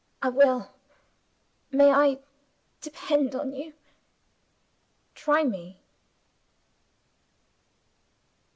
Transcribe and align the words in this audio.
"I 0.19 0.29
will!" 0.29 0.71
"May 1.69 1.91
I 1.91 2.21
depend 2.81 3.35
on 3.35 3.53
you?" 3.53 3.73
"Try 5.13 5.43
me!" 5.43 5.79